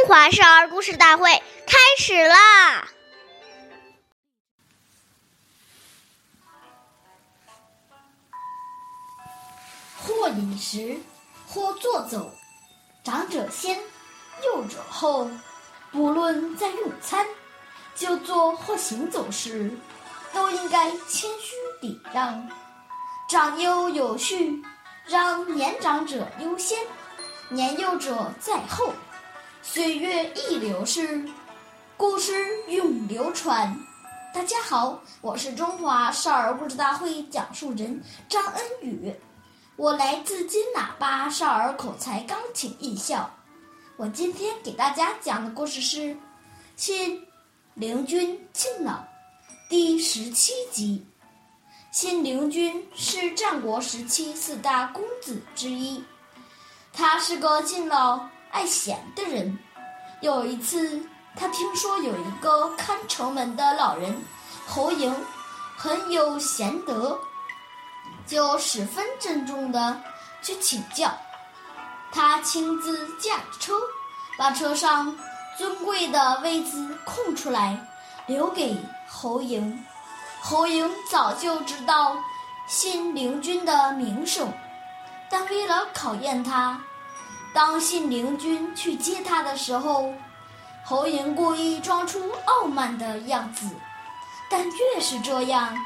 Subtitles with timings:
[0.00, 1.30] 中华少儿故事大会
[1.66, 2.88] 开始啦！
[9.98, 10.98] 或饮食，
[11.46, 12.32] 或坐走，
[13.04, 13.78] 长者先，
[14.42, 15.30] 幼者后。
[15.92, 17.26] 不论在用餐、
[17.94, 19.70] 就坐或行走时，
[20.32, 22.48] 都应该谦虚礼让，
[23.28, 24.62] 长幼有序，
[25.04, 26.78] 让年长者优先，
[27.50, 28.94] 年幼者在后。
[29.62, 31.22] 岁月易流逝，
[31.96, 32.32] 故事
[32.68, 33.78] 永流传。
[34.32, 39.14] 大家好，我是中华少儿故事大会讲述人张恩宇，
[39.76, 43.30] 我来自金喇叭少儿口才钢琴艺校。
[43.96, 45.98] 我今天给大家讲的故事是
[46.74, 47.22] 《信
[47.74, 48.92] 陵君敬老》
[49.68, 51.06] 第十七集。
[51.92, 56.02] 信陵君是战国时期四大公子之一，
[56.94, 59.58] 他是个敬老爱贤的人。
[60.20, 61.00] 有一次，
[61.34, 64.22] 他听说有一个看城门的老人
[64.66, 65.14] 侯嬴
[65.76, 67.18] 很有贤德，
[68.26, 70.00] 就十分郑重地
[70.42, 71.10] 去请教。
[72.12, 73.72] 他亲自驾车，
[74.36, 75.16] 把车上
[75.56, 77.78] 尊贵的位子空出来，
[78.26, 78.76] 留给
[79.08, 79.72] 侯嬴。
[80.42, 82.16] 侯嬴早就知道
[82.66, 84.52] 信陵君的名声，
[85.30, 86.80] 但为了考验他，
[87.52, 90.12] 当信陵君去接他的时候，
[90.84, 93.66] 侯嬴故意装出傲慢的样子。
[94.50, 95.76] 但越是这样，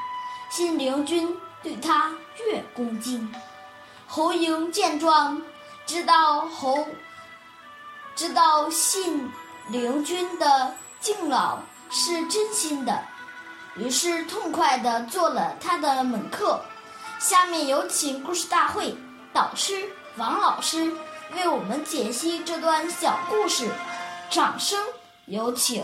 [0.50, 2.10] 信陵君对他
[2.46, 3.34] 越恭敬。
[4.06, 5.40] 侯嬴见状。
[5.86, 6.88] 知道侯，
[8.16, 9.30] 知道信
[9.68, 11.58] 陵君的敬老
[11.90, 13.04] 是真心的，
[13.76, 16.58] 于是痛快地做了他的门客。
[17.18, 18.96] 下面有请故事大会
[19.30, 20.90] 导师王老师
[21.32, 23.70] 为我们解析这段小故事，
[24.30, 24.78] 掌声
[25.26, 25.82] 有请。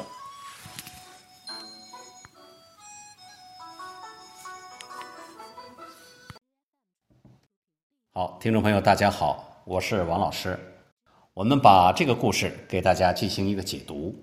[8.13, 9.63] 好，听众朋友，大家好。
[9.65, 10.59] 我是王老师，
[11.33, 14.15] 我们把这个故事给大家进行一个解读。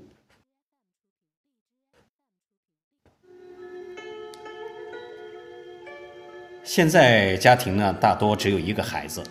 [6.63, 9.23] 现在家庭呢，大多只有一个孩子，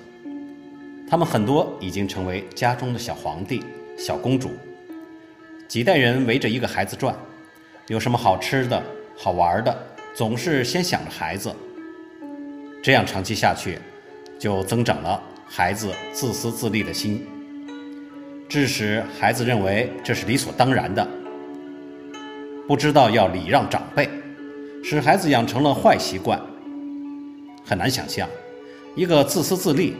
[1.09, 3.63] 他们很多已经成为家中的小皇帝、
[3.97, 4.51] 小公主，
[5.69, 7.15] 几代人围着一个孩子转，
[7.87, 8.83] 有什么好吃的、
[9.17, 11.55] 好玩的，总是先想着孩子。
[12.83, 13.79] 这样长期下去，
[14.39, 15.23] 就增长了。
[15.49, 17.25] 孩子自私自利的心，
[18.49, 21.07] 致使孩子认为这是理所当然的，
[22.67, 24.11] 不知道要礼让长辈，
[24.83, 26.41] 使孩子养成了坏习惯。
[27.65, 28.29] 很难想象，
[28.97, 29.95] 一个自私自利、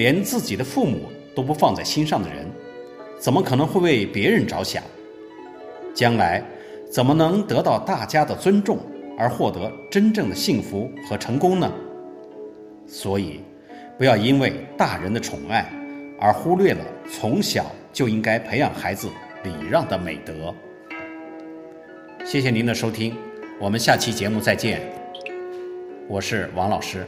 [0.00, 2.46] 连自己的父母都不放在心上的人，
[3.18, 4.82] 怎么可能会为别人着想？
[5.92, 6.42] 将来
[6.90, 8.78] 怎么能得到大家的尊重
[9.18, 11.70] 而获得真正的幸福和成功呢？
[12.86, 13.42] 所以。
[13.98, 15.70] 不要因为大人的宠爱
[16.18, 19.10] 而忽略了从小就应该培养孩子
[19.44, 20.54] 礼让的美德。
[22.24, 23.14] 谢谢您的收听，
[23.60, 24.80] 我们下期节目再见。
[26.08, 27.06] 我是王老师。